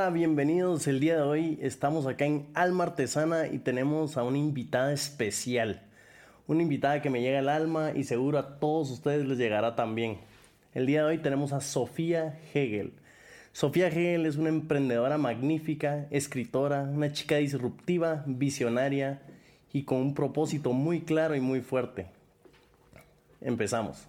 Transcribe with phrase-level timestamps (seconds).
[0.00, 0.86] hola, bienvenidos.
[0.86, 5.82] El día de hoy estamos acá en Alma Artesana y tenemos a una invitada especial.
[6.46, 10.16] Una invitada que me llega al alma y seguro a todos ustedes les llegará también.
[10.72, 12.94] El día de hoy tenemos a Sofía Hegel.
[13.52, 19.20] Sofía Hegel es una emprendedora magnífica, escritora, una chica disruptiva, visionaria
[19.70, 22.06] y con un propósito muy claro y muy fuerte.
[23.42, 24.06] Empezamos.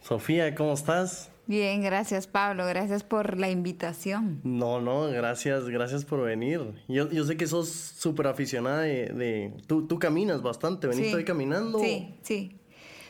[0.00, 1.30] Sofía, ¿cómo estás?
[1.48, 4.42] Bien, gracias Pablo, gracias por la invitación.
[4.44, 6.60] No, no, gracias, gracias por venir.
[6.88, 9.54] Yo, yo sé que sos súper aficionada de...
[9.66, 11.78] tú, tú, caminas bastante, veniste hoy caminando.
[11.78, 12.60] Sí, sí.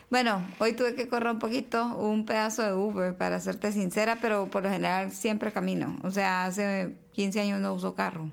[0.09, 4.49] Bueno, hoy tuve que correr un poquito, un pedazo de Uber, para serte sincera, pero
[4.49, 5.99] por lo general siempre camino.
[6.05, 8.31] O sea, hace 15 años no uso carro.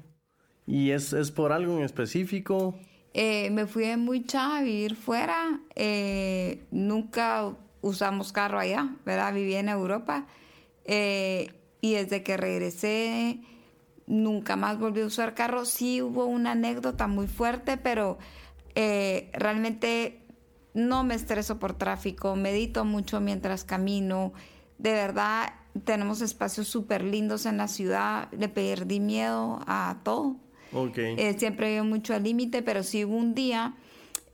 [0.68, 2.76] ¿Y es, es por algo en específico?
[3.16, 5.62] Eh, me fui muy chava a vivir fuera.
[5.76, 9.32] Eh, nunca usamos carro allá, ¿verdad?
[9.32, 10.26] Viví en Europa
[10.86, 13.42] eh, y desde que regresé
[14.08, 15.66] nunca más volví a usar carro.
[15.66, 18.18] Sí hubo una anécdota muy fuerte, pero
[18.74, 20.24] eh, realmente
[20.74, 24.34] no me estreso por tráfico, medito mucho mientras camino.
[24.80, 28.30] De verdad, tenemos espacios súper lindos en la ciudad.
[28.32, 30.38] Le perdí miedo a todo.
[30.74, 31.16] Okay.
[31.20, 33.76] Eh, siempre veo mucho al límite, pero sí hubo un día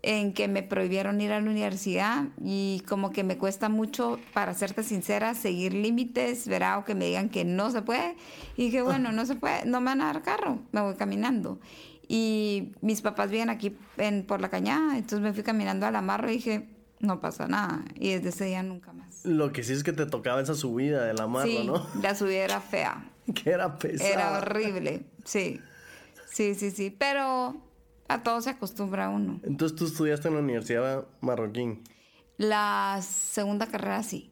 [0.03, 4.53] en que me prohibieron ir a la universidad y como que me cuesta mucho, para
[4.53, 8.15] serte sincera, seguir límites, verá, o que me digan que no se puede.
[8.57, 11.59] Y dije, bueno, no se puede, no me van a dar carro, me voy caminando.
[12.07, 16.01] Y mis papás viven aquí en, por la cañada, entonces me fui caminando a la
[16.01, 16.67] marra y dije,
[16.99, 17.83] no pasa nada.
[17.95, 19.23] Y desde ese día nunca más.
[19.23, 21.87] Lo que sí es que te tocaba esa subida de la marra, sí, ¿no?
[22.01, 23.11] La subida era fea.
[23.35, 24.09] que era pesada.
[24.09, 25.59] Era horrible, sí.
[26.31, 26.95] Sí, sí, sí.
[26.97, 27.61] Pero
[28.13, 29.39] a todo se acostumbra uno.
[29.43, 31.83] Entonces tú estudiaste en la Universidad Marroquín.
[32.37, 34.31] La segunda carrera sí.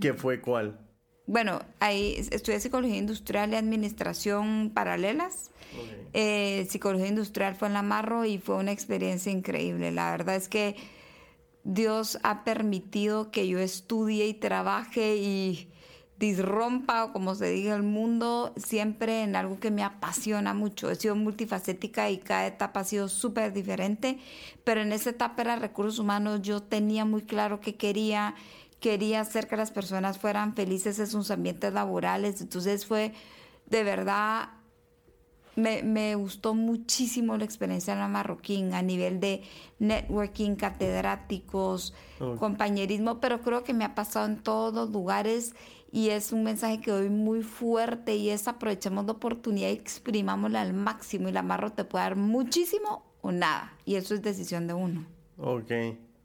[0.00, 0.78] ¿Qué fue cuál?
[1.26, 5.50] Bueno, ahí estudié psicología industrial y administración paralelas.
[5.72, 6.08] Okay.
[6.12, 9.92] Eh, psicología industrial fue en la Marro y fue una experiencia increíble.
[9.92, 10.76] La verdad es que
[11.64, 15.71] Dios ha permitido que yo estudie y trabaje y
[16.22, 20.88] disrompa o como se diga el mundo siempre en algo que me apasiona mucho.
[20.88, 24.20] He sido multifacética y cada etapa ha sido súper diferente,
[24.62, 28.36] pero en esa etapa era recursos humanos yo tenía muy claro que quería,
[28.78, 33.12] quería hacer que las personas fueran felices en sus ambientes laborales, entonces fue
[33.66, 34.50] de verdad
[35.56, 39.42] me, me, gustó muchísimo la experiencia en la Marroquín a nivel de
[39.80, 42.38] networking, catedráticos, okay.
[42.38, 45.54] compañerismo, pero creo que me ha pasado en todos los lugares
[45.92, 50.62] y es un mensaje que doy muy fuerte y es aprovechemos la oportunidad y exprimámosla
[50.62, 54.66] al máximo y la Marro te puede dar muchísimo o nada y eso es decisión
[54.66, 55.06] de uno.
[55.36, 55.70] Ok,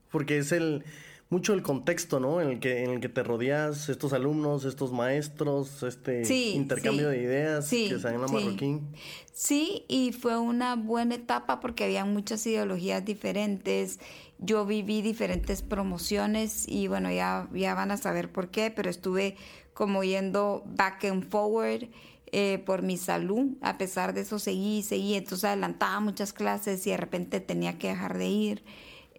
[0.10, 0.86] porque es el
[1.30, 2.42] mucho el contexto, ¿no?
[2.42, 7.12] En el que, en el que te rodeas, estos alumnos, estos maestros, este sí, intercambio
[7.12, 8.88] sí, de ideas sí, que se dan en la Marroquín.
[9.34, 14.00] Sí, y fue una buena etapa porque había muchas ideologías diferentes.
[14.40, 19.36] Yo viví diferentes promociones y bueno, ya, ya van a saber por qué, pero estuve
[19.74, 21.90] como yendo back and forward.
[22.34, 26.90] Eh, por mi salud, a pesar de eso seguí, seguí, entonces adelantaba muchas clases y
[26.90, 28.64] de repente tenía que dejar de ir.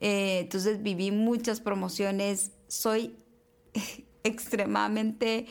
[0.01, 3.17] Eh, entonces viví muchas promociones, soy
[4.25, 5.47] extremadamente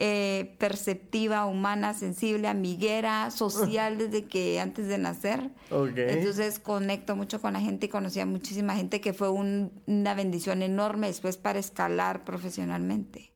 [0.00, 5.50] eh, perceptiva, humana, sensible, amiguera, social desde que antes de nacer.
[5.70, 6.06] Okay.
[6.10, 10.14] Entonces conecto mucho con la gente y conocí a muchísima gente que fue un, una
[10.14, 13.32] bendición enorme después para escalar profesionalmente.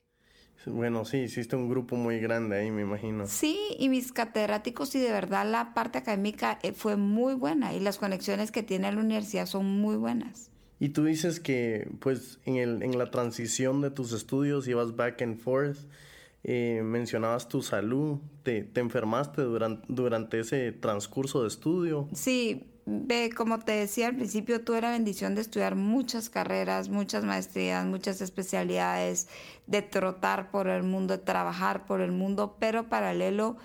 [0.67, 3.27] Bueno, sí, hiciste un grupo muy grande ahí, me imagino.
[3.27, 7.81] Sí, y mis catedráticos y de verdad la parte académica eh, fue muy buena y
[7.81, 10.51] las conexiones que tiene la universidad son muy buenas.
[10.79, 15.23] Y tú dices que, pues, en, el, en la transición de tus estudios ibas back
[15.23, 15.79] and forth,
[16.45, 22.09] eh, mencionabas tu salud, ¿Te, te enfermaste durante, durante ese transcurso de estudio?
[22.13, 27.25] Sí, Ve, como te decía al principio, tuve la bendición de estudiar muchas carreras, muchas
[27.25, 29.29] maestrías, muchas especialidades,
[29.69, 33.57] de trotar por el mundo, de trabajar por el mundo, pero paralelo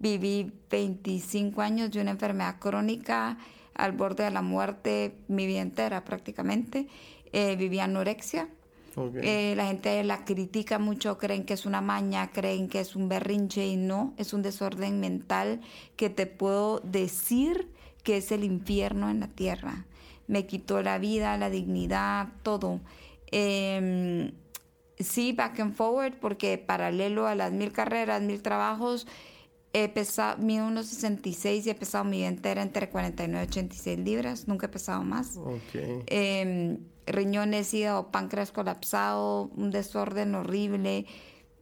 [0.00, 3.38] viví 25 años de una enfermedad crónica
[3.74, 6.88] al borde de la muerte mi vida entera prácticamente.
[7.32, 8.48] Eh, viví anorexia.
[8.96, 13.08] Eh, la gente la critica mucho, creen que es una maña, creen que es un
[13.08, 15.60] berrinche y no, es un desorden mental
[15.96, 17.70] que te puedo decir
[18.02, 19.84] que es el infierno en la tierra.
[20.28, 22.80] Me quitó la vida, la dignidad, todo.
[23.30, 24.32] Eh,
[24.98, 29.06] sí, back and forward, porque paralelo a las mil carreras, mil trabajos,
[29.84, 33.98] he pesado, mido unos 66 y he pesado mi vida entera entre 49 y 86
[33.98, 35.36] libras, nunca he pesado más.
[35.36, 36.02] Okay.
[36.06, 41.06] Eh, riñones, hígado, páncreas colapsado, un desorden horrible.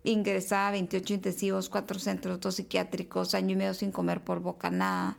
[0.04, 4.70] ingresada a 28 intensivos, cuatro centros, dos psiquiátricos, año y medio sin comer por boca
[4.70, 5.16] nada.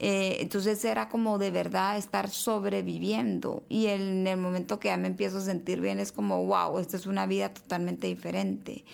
[0.00, 5.06] Eh, entonces era como de verdad estar sobreviviendo y en el momento que ya me
[5.06, 8.84] empiezo a sentir bien es como, wow, esta es una vida totalmente diferente.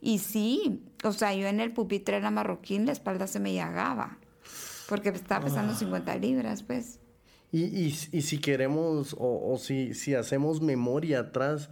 [0.00, 4.18] Y sí, o sea, yo en el pupitre era marroquín, la espalda se me llagaba,
[4.88, 6.16] porque estaba pesando 50 ah.
[6.16, 7.00] libras, pues.
[7.52, 11.68] Y, y, y si queremos, o, o si, si hacemos memoria atrás,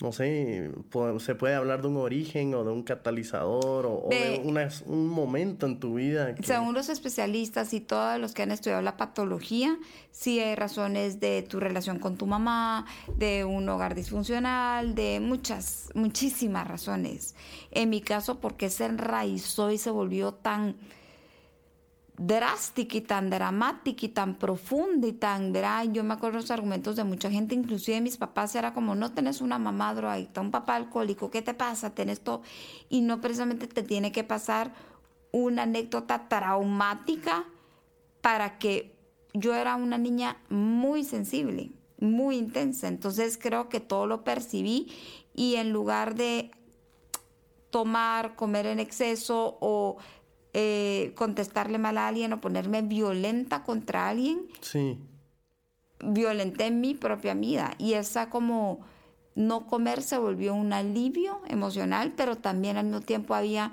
[0.00, 0.70] no sé,
[1.18, 4.40] se puede hablar de un origen o de un catalizador o, de,
[4.86, 6.34] un momento en tu vida.
[6.42, 9.76] Según los especialistas y todos los que han estudiado la patología,
[10.10, 12.86] sí hay razones de tu relación con tu mamá,
[13.16, 17.34] de un hogar disfuncional, de muchas, muchísimas razones.
[17.70, 20.76] En mi caso, porque se enraizó y se volvió tan
[22.20, 26.94] drástica y tan dramática y tan profunda y tan, verá, yo me acuerdo los argumentos
[26.94, 30.76] de mucha gente, inclusive mis papás, era como, no tenés una mamá drogadicta, un papá
[30.76, 31.94] alcohólico, ¿qué te pasa?
[31.94, 32.42] Tenés todo,
[32.90, 34.74] y no precisamente te tiene que pasar
[35.32, 37.46] una anécdota traumática
[38.20, 38.94] para que
[39.32, 44.92] yo era una niña muy sensible, muy intensa, entonces creo que todo lo percibí
[45.34, 46.50] y en lugar de
[47.70, 49.96] tomar, comer en exceso o
[50.52, 54.98] eh, contestarle mal a alguien o ponerme violenta contra alguien, sí.
[56.02, 57.74] violenté mi propia vida.
[57.78, 58.80] Y esa como
[59.34, 63.72] no comer se volvió un alivio emocional, pero también al mismo tiempo había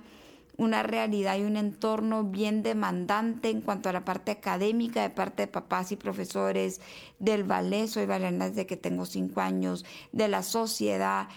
[0.57, 5.43] una realidad y un entorno bien demandante en cuanto a la parte académica de parte
[5.43, 6.81] de papás y profesores,
[7.19, 11.27] del ballet, soy bailarina desde que tengo cinco años, de la sociedad,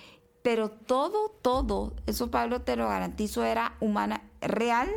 [0.42, 4.88] pero todo, todo, eso Pablo te lo garantizo, era humana, real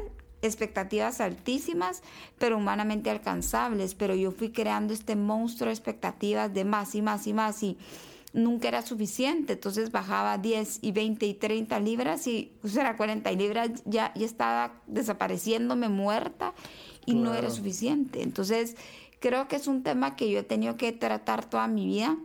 [0.44, 2.04] expectativas altísimas,
[2.38, 7.26] pero humanamente alcanzables, pero yo fui creando este monstruo de expectativas de más y más
[7.28, 7.78] y más y
[8.34, 13.32] nunca era suficiente, entonces bajaba 10 y 20 y 30 libras y pues era 40
[13.32, 16.54] libras, ya, ya estaba desapareciéndome muerta
[17.06, 18.24] y no era suficiente.
[18.24, 18.76] Entonces
[19.20, 22.18] creo que es un tema que yo he tenido que tratar toda mi vida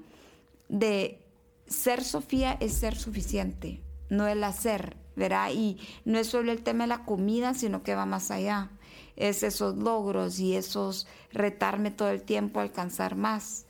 [0.69, 1.21] de
[1.67, 5.51] ser Sofía es ser suficiente, no el hacer ¿verdad?
[5.53, 8.71] Y no es solo el tema de la comida, sino que va más allá.
[9.17, 13.67] Es esos logros y esos retarme todo el tiempo a alcanzar más.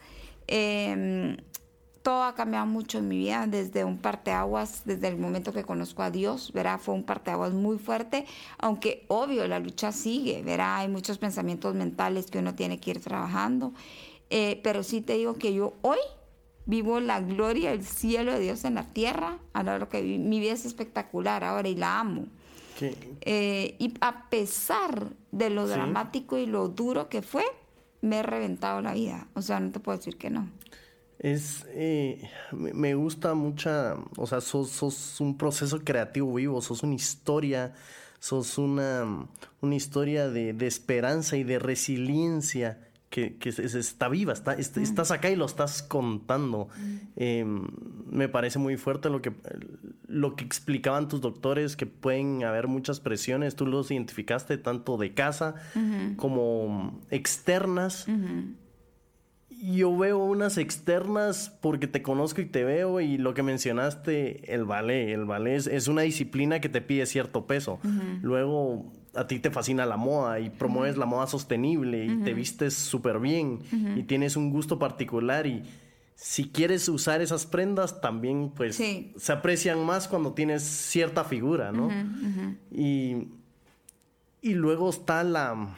[0.47, 1.37] Em,
[2.03, 6.03] todo ha cambiado mucho en mi vida, desde un parteaguas, desde el momento que conozco
[6.03, 6.81] a Dios, ¿verdad?
[6.81, 8.25] Fue un parteaguas muy fuerte,
[8.59, 10.79] aunque obvio la lucha sigue, ¿verdad?
[10.79, 13.75] Hay muchos pensamientos mentales que uno tiene que ir trabajando,
[14.31, 15.99] eh, pero sí te digo que yo hoy
[16.69, 19.39] vivo la gloria, el cielo de Dios en la tierra.
[19.55, 22.27] Ahora lo que mi vida es espectacular ahora y la amo.
[22.81, 27.43] Eh, y a pesar de lo dramático y lo duro que fue,
[28.03, 29.27] me he reventado la vida.
[29.35, 30.49] O sea, no te puedo decir que no.
[31.19, 37.75] Es, eh, me gusta mucha, o sea, sos, un proceso creativo vivo, sos una historia,
[38.21, 39.27] sos una,
[39.61, 45.37] una historia de, de esperanza y de resiliencia que, está viva, está, estás acá y
[45.37, 46.69] lo estás contando.
[47.17, 47.67] Em,
[48.11, 49.33] me parece muy fuerte lo que,
[50.07, 55.15] lo que explicaban tus doctores, que pueden haber muchas presiones, tú los identificaste tanto de
[55.15, 55.55] casa
[56.17, 58.07] como externas.
[59.61, 64.65] Yo veo unas externas porque te conozco y te veo y lo que mencionaste, el
[64.65, 67.81] ballet, el ballet es, una disciplina que te pide cierto peso.
[68.23, 72.75] Luego a ti te fascina la moda y promueves la moda sostenible y te vistes
[72.75, 73.61] súper bien
[73.97, 75.65] y tienes un gusto particular y
[76.15, 81.91] si quieres usar esas prendas también pues se aprecian más cuando tienes cierta figura, ¿no?
[82.71, 83.29] Y,
[84.41, 85.77] y luego está la,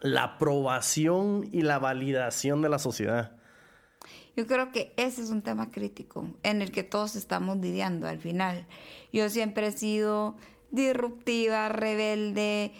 [0.00, 3.36] la aprobación y la validación de la sociedad.
[4.36, 8.18] Yo creo que ese es un tema crítico en el que todos estamos lidiando al
[8.18, 8.66] final.
[9.12, 10.36] Yo siempre he sido
[10.74, 12.72] disruptiva, rebelde,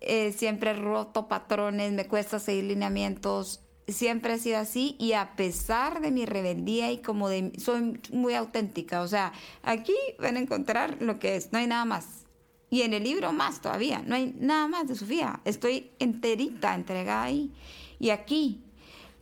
[0.00, 5.34] eh, siempre he roto patrones, me cuesta seguir lineamientos, siempre he sido así y a
[5.36, 9.32] pesar de mi rebeldía y como de soy muy auténtica, o sea,
[9.62, 12.26] aquí van a encontrar lo que es, no hay nada más.
[12.72, 17.24] Y en el libro más todavía, no hay nada más de Sofía, estoy enterita, entregada
[17.24, 17.52] ahí
[17.98, 18.62] y aquí.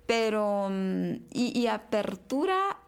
[0.07, 2.79] Pero, mm, y, apertura,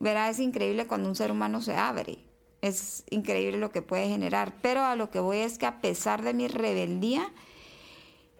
[0.00, 2.25] verá, es increíble cuando un ser humano se abre
[2.66, 4.54] es increíble lo que puede generar.
[4.62, 7.32] Pero a lo que voy es que a pesar de mi rebeldía,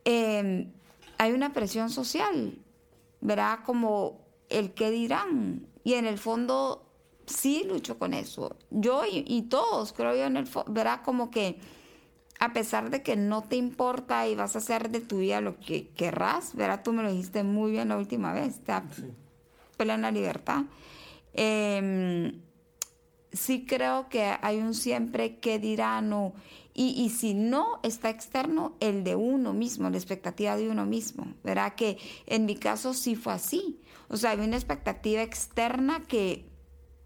[0.04, 0.72] em,
[1.18, 2.58] hay una presión social,
[3.20, 3.60] ¿verdad?
[3.64, 5.66] Como el que dirán.
[5.84, 6.86] Y en el fondo
[7.26, 8.56] sí lucho con eso.
[8.70, 11.02] Yo y, todos, creo yo, en el ¿verdad?
[11.04, 11.58] Como que
[12.38, 15.58] a pesar de que no te importa y vas a hacer de tu vida lo
[15.58, 16.82] que querrás, ¿verdad?
[16.84, 18.72] Tú me lo dijiste muy bien la última vez, te
[19.76, 20.64] plena libertad.
[21.32, 22.32] Eh,
[23.36, 26.34] sí creo que hay un siempre que dirán o...
[26.78, 31.26] Y, y, si no está externo, el de uno mismo, la expectativa de uno mismo.
[31.42, 33.80] Verá que en mi caso sí fue así.
[34.08, 36.44] O sea, había una expectativa externa que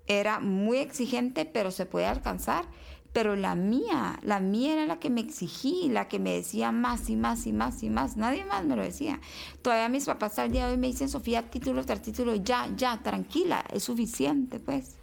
[0.09, 2.65] era muy exigente, pero se puede alcanzar.
[3.13, 7.11] Pero la mía, la mía era la que me exigí, la que me decía más
[7.11, 8.17] y más y más y más.
[8.17, 9.21] Nadie más me lo decía.
[9.63, 13.01] Todavía mis papás al día de hoy me dicen, Sofía, título tras título, ya, ya,
[13.03, 14.97] tranquila, es suficiente, pues.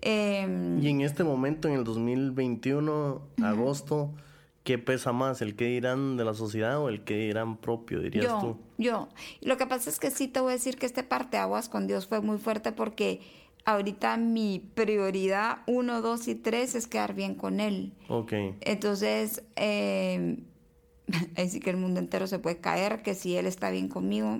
[0.00, 4.12] Em, y en este momento, en el 2021, agosto,
[4.64, 5.42] ¿qué pesa más?
[5.42, 8.56] ¿El que dirán de la sociedad o el que dirán propio, dirías yo, tú?
[8.76, 9.08] Yo,
[9.40, 12.06] Lo que pasa es que sí te voy a decir que este parteaguas con Dios
[12.06, 13.20] fue muy fuerte porque
[13.64, 17.92] ahorita mi prioridad uno, dos y tres es quedar bien con Él.
[18.08, 18.32] Ok.
[18.60, 20.38] Entonces, eh,
[21.36, 24.38] así que el mundo entero se puede caer, que si Él está bien conmigo,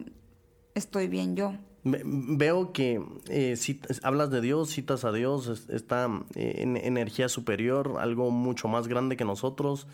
[0.75, 1.55] estoy bien yo.
[2.05, 3.57] Veo que eh,
[4.03, 9.17] hablas de Dios, citas a Dios, está eh, en energía superior, algo mucho más grande
[9.17, 9.87] que nosotros.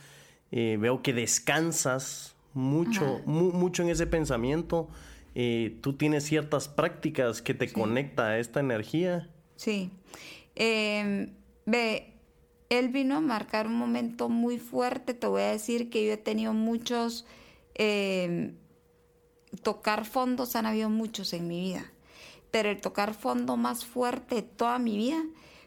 [0.50, 4.88] Eh, veo que descansas mucho, mucho en ese pensamiento.
[5.80, 9.28] tú tienes ciertas prácticas que te conecta a esta energía.
[9.56, 9.90] Sí.
[10.54, 11.30] Em,
[11.66, 12.14] ve,
[12.68, 15.14] él vino a marcar un momento muy fuerte.
[15.14, 17.26] Te voy a decir que yo he tenido muchos
[17.74, 18.54] em,
[19.56, 21.90] tocar fondos han habido muchos en mi vida,
[22.50, 25.23] pero el tocar fondo más fuerte de toda mi vida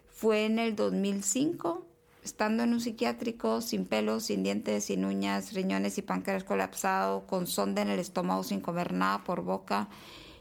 [0.10, 1.86] fue en el 2005,
[2.24, 7.46] estando en un psiquiátrico sin pelos, sin dientes, sin uñas, riñones y páncreas colapsado, con
[7.46, 9.90] sonda en el estómago sin comer nada por boca,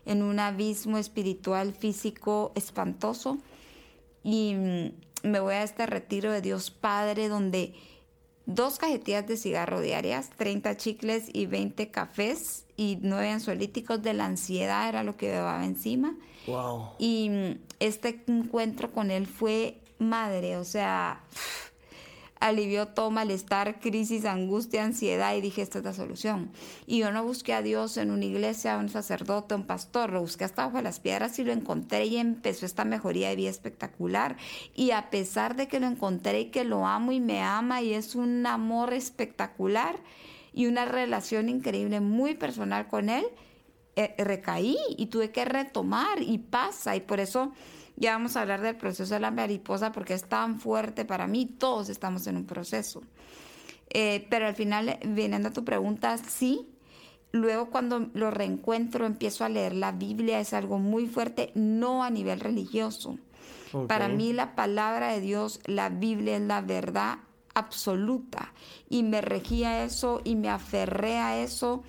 [0.05, 3.39] en un abismo espiritual, físico espantoso.
[4.23, 7.75] Y mm, me voy a este retiro de Dios Padre donde
[8.47, 14.27] dos cajetillas de cigarro diarias, 30 chicles y 20 cafés y 9 ansiolíticos de la
[14.27, 16.15] ansiedad era lo que llevaba encima.
[16.47, 16.91] Wow.
[16.99, 21.23] Y mm, este encuentro con él fue madre, o sea,
[22.41, 26.51] alivió todo malestar, crisis, angustia, ansiedad y dije, esta es la solución.
[26.87, 30.45] Y yo no busqué a Dios en una iglesia, un sacerdote, un pastor, lo busqué
[30.45, 34.37] hasta bajo las piedras y lo encontré y empezó esta mejoría de vida espectacular.
[34.75, 37.95] Y a pesar de que lo encontré y que lo amo y me ama y
[37.95, 39.97] es un amor espectacular
[40.57, 43.27] y una relación increíble, muy personal con él,
[43.95, 47.53] eh, recaí y tuve que retomar y pasa y por eso
[47.97, 51.45] ya vamos a hablar del proceso de la mariposa porque es tan fuerte para mí.
[51.45, 53.03] Todos estamos en un proceso.
[53.91, 56.67] Eh, pero al final, viniendo a tu pregunta, sí.
[57.33, 62.09] Luego cuando lo reencuentro, empiezo a leer la Biblia, es algo muy fuerte, no a
[62.09, 63.19] nivel religioso.
[63.89, 67.19] Para mí la palabra de Dios, la Biblia es la verdad
[67.57, 68.53] absoluta.
[68.89, 71.83] Y me regía eso y me aferré a eso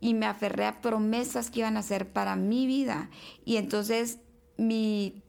[0.00, 3.10] y me aferré a promesas que iban a ser para mi vida.
[3.44, 4.18] Y entonces
[4.56, 5.22] mi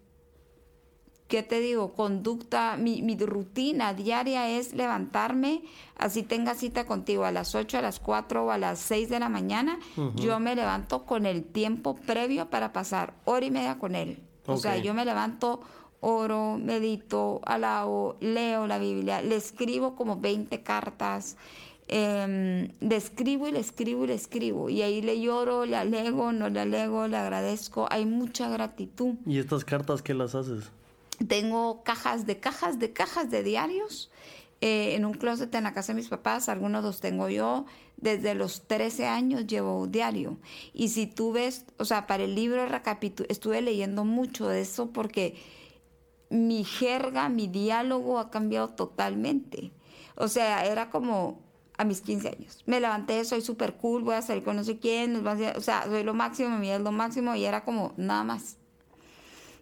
[1.34, 1.94] ¿qué te digo?
[1.94, 5.63] Conducta, mi, mi, rutina diaria es levantarme,
[5.98, 9.20] así tenga cita contigo a las 8, a las 4 o a las 6 de
[9.20, 9.80] la mañana,
[10.13, 14.22] yo me levanto con el tiempo previo para pasar hora y media con él.
[14.46, 15.62] O sea, yo me levanto,
[16.03, 21.38] oro, medito, alabo, leo la Biblia, le escribo como 20 cartas.
[21.88, 24.69] Eh, le escribo y le escribo y le escribo.
[24.69, 27.88] Y ahí le lloro, le alego, no le alego, le agradezco.
[27.89, 29.15] Hay mucha gratitud.
[29.25, 30.72] ¿Y estas cartas qué las haces?
[31.27, 34.12] Tengo cajas de cajas de cajas de diarios
[34.62, 36.50] eh, en un closet en la casa de mis papás.
[36.50, 37.65] Algunos los tengo yo.
[37.98, 40.38] Desde los 13 años llevo diario.
[40.74, 42.65] Y si tú ves, o sea, para el libro
[43.29, 45.36] estuve leyendo mucho de eso porque
[46.34, 49.72] mi jerga, mi diálogo ha cambiado totalmente.
[50.16, 51.40] O sea, era como
[51.78, 52.63] a mis 15 años.
[52.66, 56.04] Me levanté, soy súper cool, voy a salir con no sé quién, o sea, soy
[56.04, 58.58] lo máximo, mi vida es lo máximo y era como nada más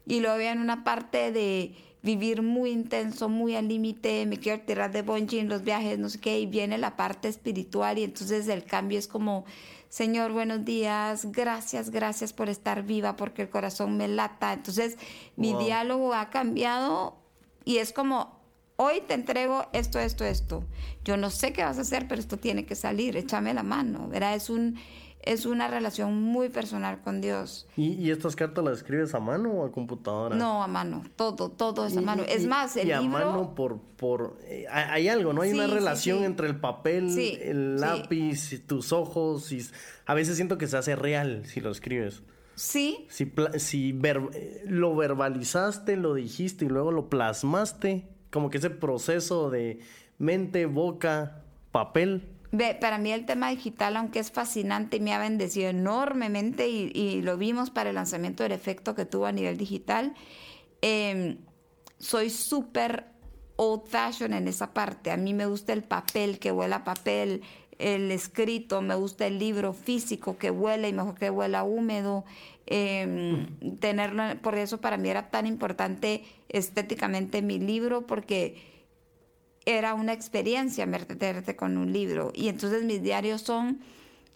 [0.06, 4.92] y luego había una parte de vivir muy intenso, muy al límite, me quiero tirar
[4.92, 8.48] de bungee en los viajes, no sé qué, y viene la parte espiritual y entonces
[8.48, 9.46] el cambio es como,
[9.92, 14.54] Señor, buenos días, gracias, gracias por estar viva porque el corazón me lata.
[14.54, 14.98] Entonces
[15.36, 17.18] mi diálogo ha cambiado
[17.66, 18.40] y es como,
[18.78, 20.64] hoy te entrego esto, esto, esto.
[21.04, 24.08] Yo no sé qué vas a hacer, pero esto tiene que salir, échame la mano,
[24.08, 24.34] ¿verdad?
[24.34, 24.78] Es un
[25.24, 27.68] es una relación muy personal con Dios.
[27.78, 30.36] ¿Y, estas cartas las escribes a mano o a computadora?
[30.36, 32.24] No, a mano, todo, todo es a mano.
[32.28, 35.42] es más, el y a mano por, por eh, hay algo, ¿no?
[35.42, 39.66] Hay una relación entre el papel, el lápiz, tus ojos, y
[40.06, 42.24] a veces siento que se hace real si lo escribes.
[42.56, 43.08] Sí.
[43.10, 44.00] Si, si
[44.66, 49.80] lo verbalizaste, lo dijiste y luego lo plasmaste, como que ese proceso de
[50.18, 52.28] mente, boca, papel
[52.80, 57.70] para mí el tema digital, aunque es fascinante me ha bendecido enormemente y, lo vimos
[57.70, 60.14] para el lanzamiento del efecto que tuvo a nivel digital,
[60.82, 61.38] em,
[61.98, 63.06] soy súper
[63.56, 65.12] old fashion en esa parte.
[65.12, 67.42] A mí me gusta el papel, que huela a papel,
[67.78, 72.26] el escrito, me gusta el libro físico, que huele y mejor que huela húmedo.
[72.68, 73.48] Eh,
[73.80, 78.71] tenerlo, por eso para mí era tan importante estéticamente mi libro, porque
[79.66, 82.32] era una experiencia meterte con un libro.
[82.34, 83.80] Y entonces mis diarios son,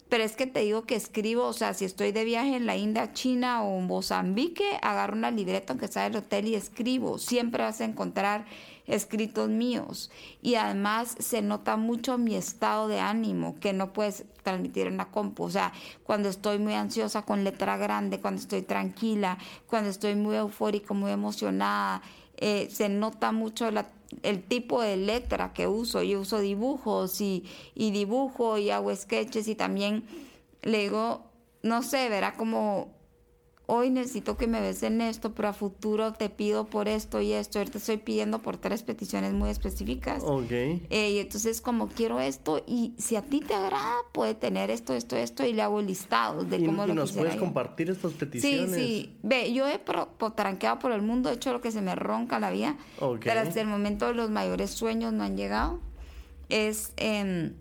[0.08, 2.76] pero es que te digo que escribo, o sea, si estoy de viaje en la
[2.76, 7.18] India, China o en Mozambique, agarro una libreta aunque sea del hotel y escribo.
[7.18, 8.44] Siempre vas a encontrar
[8.86, 10.10] escritos míos.
[10.42, 15.06] Y además se nota mucho mi estado de ánimo, que no puedes transmitir en la
[15.06, 15.44] compu.
[15.44, 15.72] O sea,
[16.04, 21.10] cuando estoy muy ansiosa con letra grande, cuando estoy tranquila, cuando estoy muy eufórico, muy
[21.10, 22.00] emocionada,
[22.36, 23.86] eh, se nota mucho la
[24.22, 26.02] el tipo de letra que uso.
[26.02, 30.04] Yo uso dibujos y, y dibujo y hago sketches y también
[30.62, 31.24] le digo,
[31.62, 32.95] no sé, verá como
[33.66, 37.32] hoy necesito que me ves en esto, pero a futuro te pido por esto y
[37.32, 37.58] esto.
[37.58, 40.22] Ahorita estoy pidiendo por tres peticiones muy específicas.
[40.24, 40.50] Ok.
[40.50, 44.94] Eh, y entonces como quiero esto y si a ti te agrada, puede tener esto,
[44.94, 47.40] esto, esto y le hago listados de cómo y lo nos puedes yo.
[47.40, 48.74] compartir estas peticiones.
[48.74, 49.16] Sí, sí.
[49.22, 52.38] Ve, yo he pro, tranqueado por el mundo, he hecho lo que se me ronca
[52.38, 52.76] la vida.
[53.00, 53.22] Ok.
[53.24, 55.80] Pero hasta el momento los mayores sueños no han llegado.
[56.48, 56.92] Es...
[56.96, 57.54] em,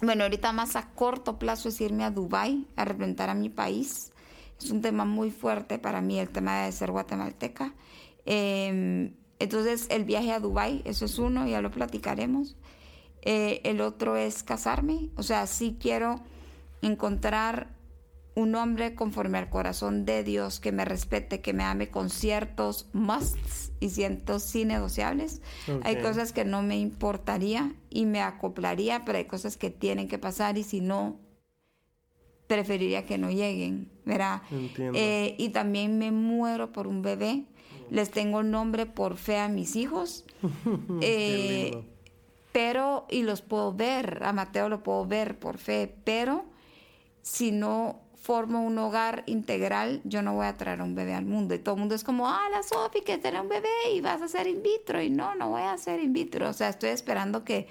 [0.00, 4.12] bueno, ahorita más a corto plazo es irme a Dubai a representar a mi país.
[4.60, 7.74] Es un tema muy fuerte para mí el tema de ser guatemalteca.
[8.26, 12.56] Eh, entonces, el viaje a Dubai, eso es uno, ya lo platicaremos.
[13.22, 16.20] Eh, el otro es casarme, o sea, sí quiero
[16.82, 17.74] encontrar
[18.34, 22.88] un hombre conforme al corazón de Dios, que me respete, que me ame con ciertos
[22.92, 25.40] musts y ciertos sí negociables.
[25.84, 30.18] Hay cosas que no me importaría y me acoplaría, pero hay cosas que tienen que
[30.18, 31.20] pasar y si no,
[32.46, 34.42] preferiría que no lleguen, ¿verdad?
[34.76, 37.44] Eh, y también me muero por un bebé.
[37.90, 40.24] Les tengo nombre por fe a mis hijos.
[41.00, 41.82] Eh,
[42.52, 46.44] pero, y los puedo ver, a Mateo lo puedo ver por fe, pero
[47.20, 51.54] si no formo un hogar integral, yo no voy a traer un bebé al mundo.
[51.54, 54.22] Y todo el mundo es como, ah, la Sofi, que tiene un bebé y vas
[54.22, 55.02] a hacer in vitro.
[55.02, 56.48] Y no, no voy a hacer in vitro.
[56.48, 57.66] O sea, estoy esperando que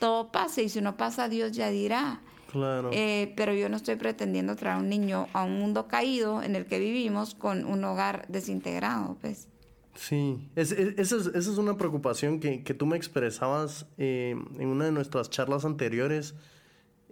[0.00, 2.22] todo pase y si no pasa, Dios ya dirá.
[2.52, 2.90] Claro.
[2.92, 6.66] Eh, pero yo no estoy pretendiendo traer un niño a un mundo caído en el
[6.66, 9.48] que vivimos con un hogar desintegrado, pues.
[9.94, 14.36] Sí, es, es- esa, es, esa es una preocupación que, que tú me expresabas eh,
[14.58, 16.34] en una de nuestras charlas anteriores.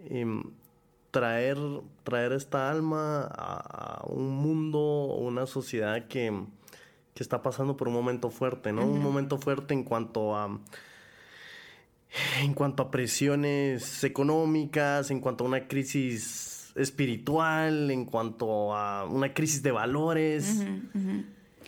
[0.09, 0.43] em,
[1.11, 1.57] traer,
[2.03, 6.31] traer esta alma a, a un mundo o una sociedad que,
[7.13, 8.85] que está pasando por un momento fuerte, ¿no?
[8.85, 10.57] Un momento fuerte en cuanto a
[12.41, 19.33] en cuanto a presiones económicas, en cuanto a una crisis espiritual, en cuanto a una
[19.33, 20.61] crisis de valores.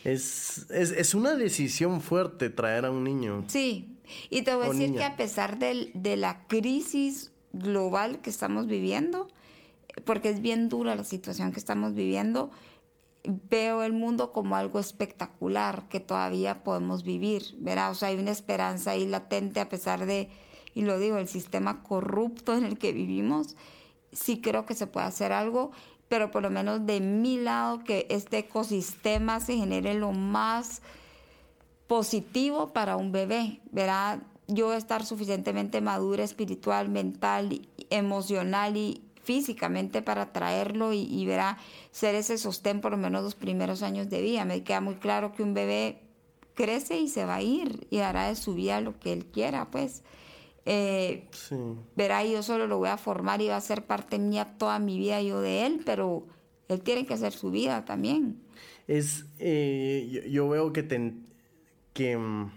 [0.04, 3.46] Es, es, es una decisión fuerte traer a un niño.
[3.48, 3.98] Sí,
[4.30, 5.00] y te voy a decir niña.
[5.00, 9.30] que a pesar del- de la crisis global que estamos viviendo,
[10.04, 12.52] porque es bien dura la situación que estamos viviendo,
[13.24, 17.92] veo el mundo como algo espectacular que todavía podemos vivir, ¿verdad?
[17.92, 20.30] O sea, hay una esperanza ahí latente a pesar de,
[20.74, 23.56] y lo digo, el sistema corrupto en el que vivimos,
[24.12, 25.72] sí creo que se puede hacer algo,
[26.10, 30.82] pero por lo menos de mi lado que este ecosistema se genere lo más
[31.88, 34.20] positivo para un bebé, ¿verdad?
[34.48, 41.58] Yo estar suficientemente madura espiritual, mental, emocional y físicamente para traerlo y, y verá
[41.92, 44.46] ser ese sostén por lo menos los primeros años de vida.
[44.46, 46.00] Me queda muy claro que un bebé
[46.56, 49.72] crece y se va a ir y hará de su vida lo que él quiera,
[49.72, 50.04] pues.
[50.66, 51.56] Eh, Sí.
[51.96, 54.98] verá, yo solo lo voy a formar y va a ser parte mía toda mi
[54.98, 56.26] vida yo de él, pero
[56.70, 58.42] él tiene que hacer su vida también.
[58.88, 61.14] Es, eh, yo, yo veo que, te,
[61.94, 62.52] que mm,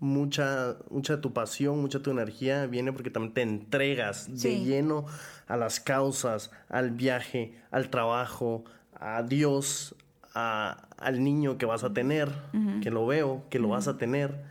[0.00, 4.60] mucha, mucha de tu pasión, mucha de tu energía viene porque también te entregas de
[4.64, 5.06] lleno
[5.46, 9.94] a las causas, al viaje, al trabajo, a Dios,
[10.34, 12.30] a- al niño que vas a tener,
[12.82, 14.44] que lo veo, que lo vas a tener.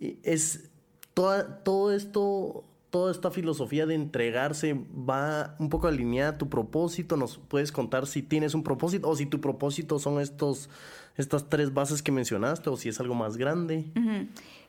[0.00, 0.70] Y es
[1.14, 7.16] toda, todo esto, toda esta filosofía de entregarse va un poco alineada a tu propósito.
[7.16, 10.70] Nos puedes contar si tienes un propósito o si tu propósito son estos,
[11.16, 13.84] estas tres bases que mencionaste o si es algo más grande.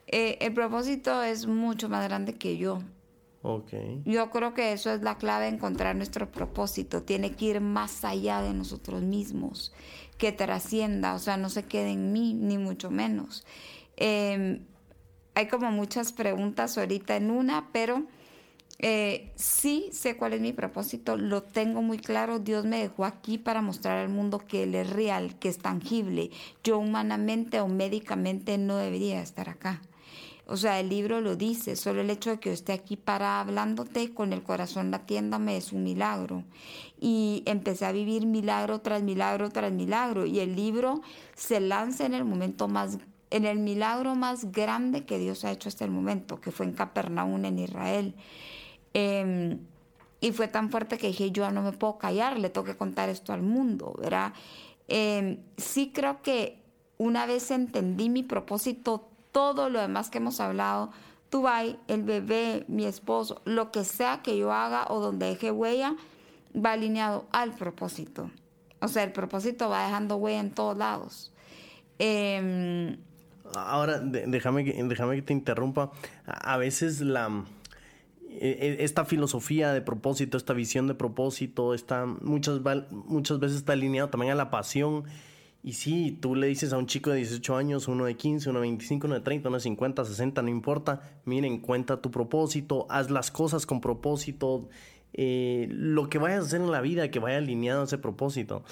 [0.07, 2.79] Eh, el propósito es mucho más grande que yo.
[3.41, 3.71] Ok.
[4.03, 7.03] Yo creo que eso es la clave de encontrar nuestro propósito.
[7.03, 9.71] Tiene que ir más allá de nosotros mismos,
[10.17, 13.45] que trascienda, o sea, no se quede en mí, ni mucho menos.
[13.95, 14.61] Eh,
[15.39, 18.03] hay como muchas preguntas ahorita en una, pero
[18.81, 22.39] Eh, sí sé cuál es mi propósito, lo tengo muy claro.
[22.39, 26.29] Dios me dejó aquí para mostrar al mundo que Él es real, que es tangible.
[26.63, 29.81] Yo humanamente o médicamente no debería estar acá.
[30.45, 33.41] O sea, el libro lo dice, solo el hecho de que yo esté aquí para
[33.41, 36.45] hablándote con el corazón latiéndome es un milagro.
[37.01, 40.25] Y empecé a vivir milagro tras milagro tras milagro.
[40.25, 41.01] Y el libro
[41.35, 42.97] se lanza en el momento más,
[43.31, 46.73] en el milagro más grande que Dios ha hecho hasta el momento, que fue en
[46.73, 48.15] Capernaum, en Israel.
[48.93, 49.59] Em,
[50.21, 53.09] y fue tan fuerte que dije, yo no me puedo callar, le tengo que contar
[53.09, 54.33] esto al mundo, ¿verdad?
[54.87, 56.59] Em, sí creo que
[56.97, 60.91] una vez entendí mi propósito todo lo demás que hemos hablado,
[61.31, 65.95] Dubai, el bebé, mi esposo, lo que sea que yo haga o donde deje huella,
[66.55, 68.31] va alineado al propósito.
[68.81, 71.31] O sea, el propósito va dejando huella en todos lados.
[71.99, 72.97] Em,
[73.55, 75.91] Ahora, déjame, déjame que te interrumpa.
[76.25, 77.45] A veces la
[78.29, 83.73] e, e, esta filosofía de propósito, esta visión de propósito, está muchas, muchas veces está
[83.73, 85.05] alineado también a la pasión
[85.61, 88.59] y sí, tú le dices a un chico de 18 años, uno de 15, uno
[88.59, 92.85] de 25, uno de 30, uno de 50, 60, no importa, miren, cuenta tu propósito,
[92.89, 94.69] haz las cosas con propósito,
[95.13, 98.63] eh, lo que vayas a hacer en la vida, que vaya alineado a ese propósito.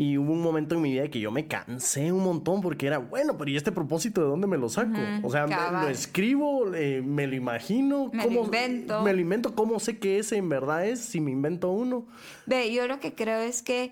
[0.00, 2.98] Y hubo un momento en mi vida que yo me cansé un montón porque era,
[2.98, 4.96] bueno, pero ¿y este propósito de dónde me lo saco?
[5.24, 8.08] o sea, lo escribo, me lo imagino.
[8.12, 9.02] Me lo invento.
[9.02, 12.06] Me lo invento, ¿cómo sé que ese en verdad es si me invento uno?
[12.46, 13.90] Ve, yo lo que creo es que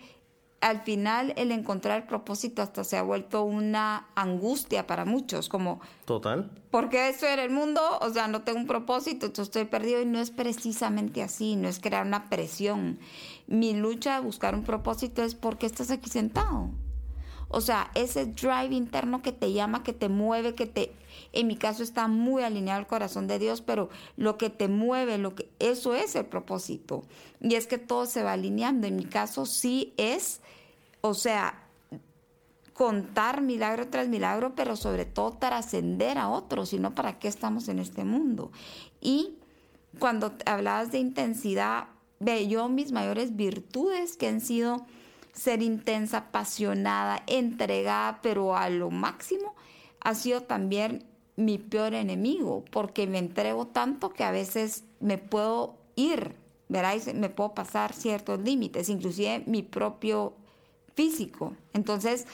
[0.67, 5.81] al final el encontrar propósito hasta se ha vuelto una angustia para muchos, como...
[6.07, 6.51] Total.
[6.73, 7.81] ¿Por qué estoy en el mundo?
[8.01, 11.69] O sea, no tengo un propósito, entonces estoy perdido y no es precisamente así, no
[11.69, 12.99] es crear una presión.
[13.47, 16.71] Mi lucha de buscar un propósito es ¿por qué estás aquí sentado?
[17.49, 20.93] O sea, ese drive interno que te llama, que te mueve, que te,
[21.33, 25.17] en mi caso está muy alineado al corazón de Dios, pero lo que te mueve,
[25.17, 27.05] lo que, eso es el propósito.
[27.41, 28.89] Y es que todo se va alineando.
[28.89, 30.41] En mi caso sí es,
[31.09, 31.67] o sea,
[32.73, 37.79] contar milagro tras milagro, pero sobre todo trascender a otros, sino para qué estamos en
[37.79, 38.53] este mundo.
[39.01, 39.39] Y
[39.99, 41.87] cuando hablabas de intensidad,
[42.21, 44.85] ve yo mis mayores virtudes que han sido
[45.33, 49.55] ser intensa, apasionada, entregada, pero a lo máximo,
[50.01, 51.05] ha sido también
[51.37, 56.37] mi peor enemigo, porque me entrego tanto que a veces me puedo ir,
[56.69, 60.35] veráis, me puedo pasar ciertos límites, inclusive mi propio
[60.97, 61.55] físico.
[61.73, 62.27] Entonces,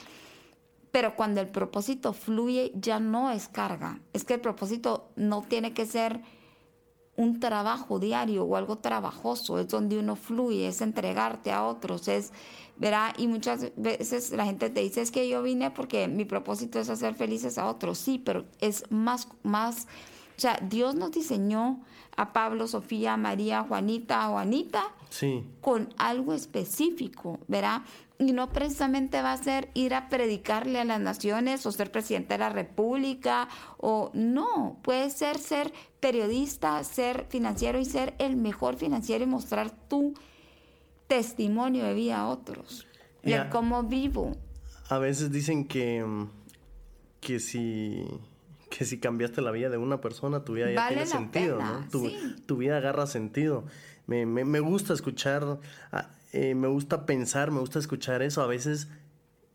[0.90, 4.00] pero cuando el propósito fluye, ya no es carga.
[4.12, 6.22] Es que el propósito no tiene que ser
[7.16, 12.32] un trabajo diario o algo trabajoso, es donde uno fluye, es entregarte a otros, es,
[12.76, 16.80] verá, y muchas veces la gente te dice, es que yo vine porque mi propósito
[16.80, 19.88] es hacer felices a otros, sí, pero es más, más,
[20.36, 21.80] o sea, Dios nos diseñó
[22.16, 25.44] a Pablo, Sofía, María, Juanita, Juanita, sí.
[25.60, 27.82] con algo específico, ¿verdad?
[28.26, 32.34] y no precisamente va a ser ir a predicarle a las naciones o ser presidente
[32.34, 38.76] de la república o no, puede ser ser periodista, ser financiero y ser el mejor
[38.76, 40.14] financiero y mostrar tu
[41.08, 42.86] testimonio de vida a otros,
[43.22, 44.36] y de cómo vivo.
[44.88, 46.04] A veces dicen que,
[47.20, 48.06] que si
[48.76, 51.86] que si cambiaste la vida de una persona, tu vida ya tiene sentido, ¿no?
[51.90, 52.10] Tu,
[52.46, 53.64] tu, vida agarra sentido.
[54.06, 55.58] Me, me, me gusta escuchar
[56.32, 58.42] eh, me gusta pensar, me gusta escuchar eso.
[58.42, 58.88] A veces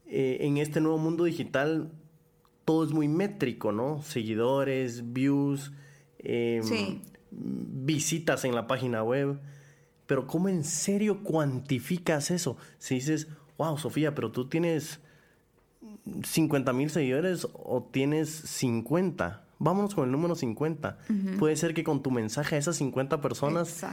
[0.05, 1.91] eh, en este nuevo mundo digital
[2.65, 4.01] todo es muy métrico, ¿no?
[4.03, 5.71] Seguidores, views,
[6.19, 7.01] em,
[7.31, 9.39] visitas en la página web.
[10.05, 12.57] Pero ¿cómo en serio cuantificas eso?
[12.77, 13.27] Si dices,
[13.57, 14.99] wow, Sofía, pero tú tienes
[16.23, 20.97] 50 mil seguidores o tienes 50 vámonos con el número 50.
[21.39, 23.85] Puede ser que con tu mensaje a esas 50 personas,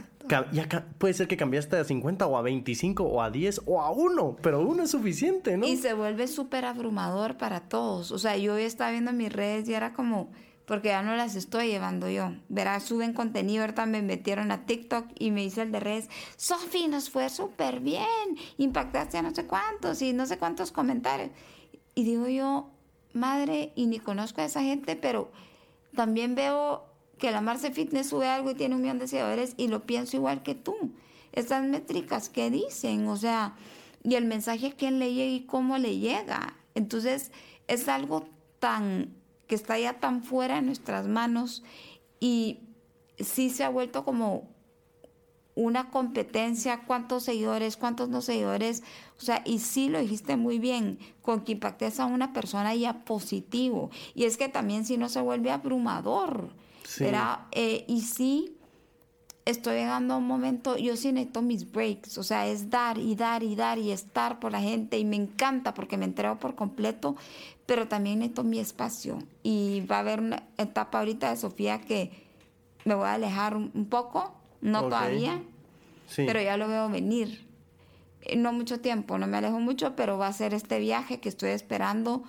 [0.51, 3.91] ya puede ser que cambiaste a 50 o a 25 o a 10 o a
[3.91, 5.65] 1, pero uno es suficiente, ¿no?
[5.65, 8.11] Y se vuelve súper abrumador para todos.
[8.11, 10.29] O sea, yo estaba viendo mis redes y era como,
[10.65, 12.31] porque ya no las estoy llevando yo.
[12.49, 16.87] Verás, suben contenido, ahorita me metieron a TikTok y me dice el de redes, Sofi,
[16.87, 18.05] nos fue súper bien,
[18.57, 21.31] impactaste a no sé cuántos y no sé cuántos comentarios.
[21.95, 22.69] Y digo yo,
[23.13, 25.31] madre, y ni conozco a esa gente, pero
[25.95, 26.83] también veo
[27.17, 30.17] que la Marce Fitness sube algo y tiene un millón de seguidores y lo pienso
[30.17, 30.75] igual que tú.
[31.31, 33.55] Estas métricas que dicen, o sea,
[34.03, 36.55] y el mensaje quién le llega y cómo le llega.
[36.75, 37.31] Entonces,
[37.67, 38.27] es algo
[38.59, 39.15] tan
[39.47, 41.63] que está ya tan fuera de nuestras manos
[42.19, 42.59] y
[43.19, 44.49] sí se ha vuelto como
[45.55, 48.83] una competencia, cuántos seguidores, cuántos no seguidores,
[49.17, 53.05] o sea, y sí lo dijiste muy bien, con que impactes a una persona ya
[53.05, 53.89] positivo.
[54.13, 56.49] Y es que también si no se vuelve abrumador,
[57.51, 58.57] eh, y sí,
[59.45, 63.15] estoy llegando a un momento, yo sí necesito mis breaks, o sea, es dar y
[63.15, 64.97] dar y dar y estar por la gente.
[64.97, 67.15] Y me encanta porque me entrego por completo,
[67.65, 69.19] pero también necesito mi espacio.
[69.43, 72.11] Y va a haber una etapa ahorita de Sofía que
[72.85, 74.33] me voy a alejar un, poco,
[74.65, 75.41] no todavía,
[76.15, 77.45] pero ya lo veo venir.
[78.21, 81.29] Eh, no mucho tiempo, no me alejo mucho, pero va a ser este viaje que
[81.29, 82.23] estoy esperando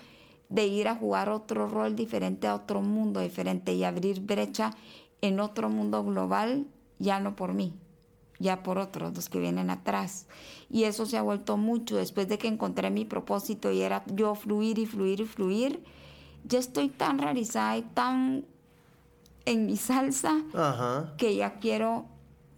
[0.48, 4.74] de ir a jugar otro rol diferente a otro mundo diferente y abrir brecha
[5.20, 6.66] en otro mundo global
[6.98, 7.74] ya no por mí,
[8.38, 10.26] ya por otros, los que vienen atrás.
[10.70, 14.34] Y eso se ha vuelto mucho después de que encontré mi propósito y era yo
[14.34, 15.82] fluir y fluir y fluir.
[16.44, 18.44] Ya estoy tan realizada y tan
[19.46, 20.42] en mi salsa
[21.18, 22.06] que ya quiero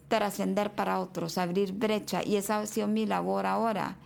[0.09, 2.23] trascender para otros, abrir brecha.
[2.25, 3.97] Y esa ha sido mi labor ahora.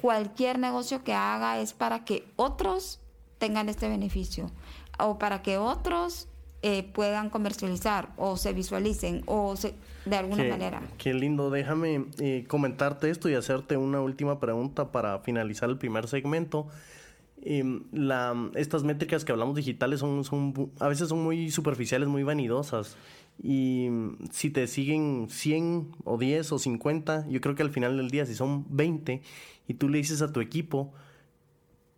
[0.00, 3.00] Cualquier negocio que haga es para que otros
[3.38, 4.50] tengan este beneficio
[4.98, 6.28] o para que otros
[6.62, 9.54] eh, puedan comercializar o se visualicen o
[10.04, 10.82] de alguna manera.
[10.98, 11.50] Qué lindo.
[11.50, 16.66] Déjame eh, comentarte esto y hacerte una última pregunta para finalizar el primer segmento.
[17.42, 22.22] Em, la, estas métricas que hablamos digitales son, son, a veces son muy superficiales, muy
[22.22, 22.96] vanidosas.
[23.42, 23.88] Y
[24.30, 28.26] si te siguen 100 o 10 o 50, yo creo que al final del día,
[28.26, 29.20] si son 20
[29.68, 30.92] y tú le dices a tu equipo,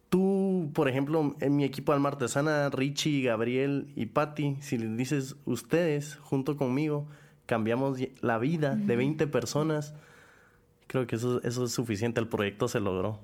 [0.09, 5.37] Tú, por ejemplo, en mi equipo Alma Artesana, Richie, Gabriel y Patty, si les dices
[5.44, 7.07] ustedes junto conmigo,
[7.44, 9.94] cambiamos la vida de 20 personas,
[10.88, 12.18] creo que eso, eso es suficiente.
[12.18, 13.20] El proyecto se logró.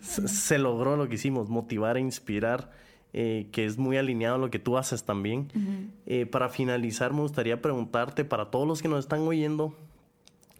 [0.00, 2.70] se, logró lo que hicimos, motivar e inspirar,
[3.12, 5.50] eh, que es muy alineado a lo que tú haces también.
[6.06, 9.76] Eh, para finalizar, me gustaría preguntarte para todos los que nos están oyendo,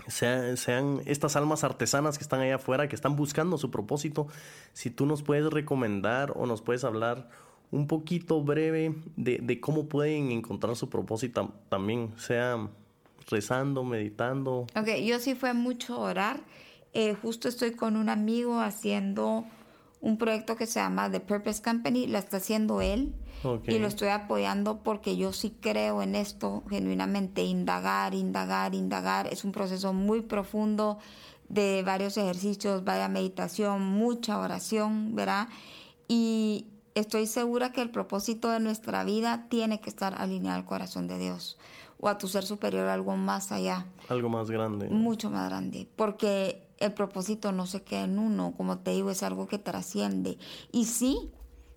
[0.08, 4.26] sean, estas almas artesanas que están allá afuera, que están buscando su propósito,
[4.72, 7.28] si tú nos puedes recomendar o nos puedes hablar
[7.70, 12.68] un poquito breve de, cómo pueden encontrar su propósito también, sea
[13.28, 14.66] rezando, meditando.
[14.74, 16.40] Ok, yo sí fue mucho orar.
[16.92, 19.44] Eh, justo estoy con un amigo haciendo
[20.00, 23.14] un proyecto que se llama The Purpose Company, la está haciendo él.
[23.68, 29.28] Y lo estoy apoyando porque yo sí creo en esto genuinamente, indagar, indagar, indagar.
[29.28, 30.98] Es un proceso muy profundo
[31.48, 35.46] de varios ejercicios, vaya meditación, mucha oración, ¿verdad?
[36.08, 41.06] Y estoy segura que el propósito de nuestra vida tiene que estar alineado al corazón
[41.06, 41.58] de Dios
[42.00, 43.86] o a tu ser superior, algo más allá.
[44.08, 44.88] Algo más grande.
[44.88, 49.22] Mucho más grande, porque el propósito no se queda en uno, como te digo, es
[49.22, 50.38] algo que trasciende.
[50.72, 51.30] Y sí,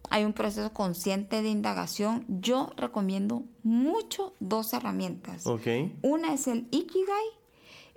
[0.09, 2.25] hay un proceso consciente de indagación.
[2.27, 5.47] Yo recomiendo mucho dos herramientas.
[5.47, 5.97] Okay.
[6.01, 7.25] Una es el Ikigai,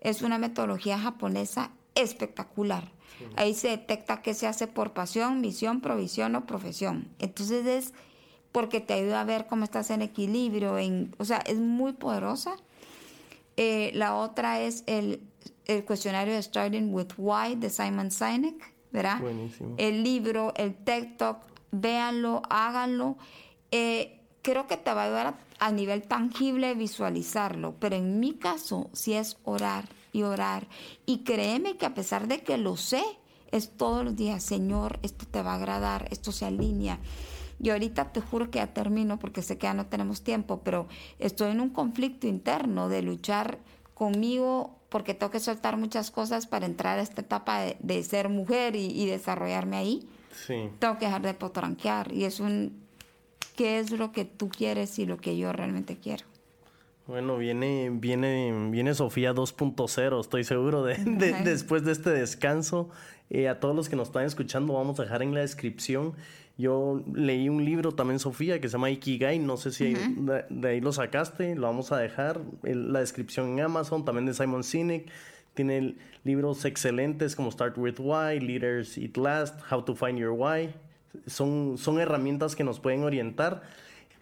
[0.01, 2.93] es una metodología japonesa espectacular.
[3.37, 7.09] Ahí se detecta qué se hace por pasión, misión, provisión o profesión.
[7.19, 7.95] Entonces es
[8.55, 12.55] porque te ayuda a ver cómo estás en equilibrio, en, o sea, es muy poderosa.
[13.57, 15.21] Eh, la otra es el,
[15.65, 19.19] el, cuestionario de Starting with Why de Simon Sinek, ¿verdad?
[19.19, 19.75] Buenísimo.
[19.77, 21.39] El libro, el TikTok, Talk,
[21.73, 23.17] véanlo, háganlo.
[23.73, 28.89] Eh, creo que te va a ayudar a, nivel tangible visualizarlo, pero en mi caso
[28.93, 30.69] sí es orar y orar.
[31.07, 33.03] Y créeme que a pesar de que lo sé,
[33.51, 37.01] es todos los días, Señor, esto te va a agradar, esto se alinea.
[37.61, 40.89] Y ahorita te juro que ya termino porque sé que ya no tenemos tiempo, pero
[41.19, 43.59] estoy en un conflicto interno de luchar
[43.95, 48.77] conmigo porque tengo que soltar muchas cosas para entrar a esta etapa de, ser mujer
[48.77, 50.09] y desarrollarme ahí.
[50.79, 52.85] Tengo que dejar de potranquear y es un
[53.57, 56.25] qué es lo que tú quieres y lo que yo realmente quiero.
[57.07, 60.97] Bueno, viene, viene, viene Sofía 2.0, estoy seguro, de,
[61.45, 62.89] después de este descanso.
[63.31, 66.15] Eh, a todos los que nos están escuchando, vamos a dejar en la descripción.
[66.57, 69.41] Yo leí un libro también, Sofía, que se llama Ikigai.
[69.41, 72.41] No sé si de, ahí lo sacaste, lo vamos a dejar.
[72.63, 75.11] la descripción en Amazon, también de Simon Sinek.
[75.55, 80.73] Tiene libros excelentes como Start with Why, Leaders Eat Last, How to Find Your Why.
[81.27, 83.63] Son, son herramientas que nos pueden orientar.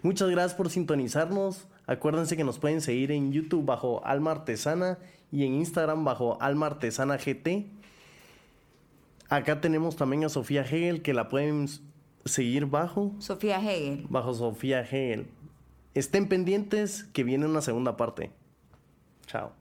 [0.03, 1.67] Muchas gracias por sintonizarnos.
[1.87, 4.99] Acuérdense que nos pueden seguir en YouTube bajo Alma Artesana
[5.31, 7.67] y en Instagram bajo Alma Artesana GT.
[9.29, 11.67] Acá tenemos también a Sofía Hegel que la pueden
[12.25, 13.13] seguir bajo.
[13.19, 14.07] Sofía Hegel.
[14.09, 15.29] Bajo Sofía Hegel.
[15.95, 18.31] Estén pendientes que viene una segunda parte.
[19.27, 19.53] Chao.